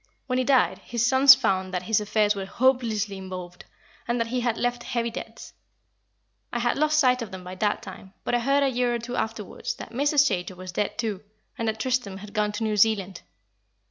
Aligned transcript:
When 0.25 0.39
he 0.39 0.43
died, 0.43 0.79
his 0.79 1.05
sons 1.05 1.35
found 1.35 1.71
that 1.75 1.83
his 1.83 2.01
affairs 2.01 2.33
were 2.33 2.47
hopelessly 2.47 3.19
involved, 3.19 3.65
and 4.07 4.19
that 4.19 4.29
he 4.29 4.39
had 4.41 4.57
left 4.57 4.81
heavy 4.81 5.11
debts. 5.11 5.53
I 6.51 6.57
had 6.57 6.75
lost 6.75 6.97
sight 6.97 7.21
of 7.21 7.29
them 7.29 7.43
by 7.43 7.53
that 7.53 7.83
time; 7.83 8.15
but 8.23 8.33
I 8.33 8.39
heard 8.39 8.63
a 8.63 8.69
year 8.69 8.95
or 8.95 8.99
two 8.99 9.15
afterwards 9.15 9.75
that 9.75 9.91
Mrs. 9.91 10.27
Chaytor 10.27 10.55
was 10.57 10.71
dead, 10.71 10.97
too, 10.97 11.23
and 11.55 11.67
that 11.67 11.79
Tristram 11.79 12.17
had 12.17 12.33
gone 12.33 12.51
to 12.53 12.63
New 12.63 12.77
Zealand. 12.77 13.21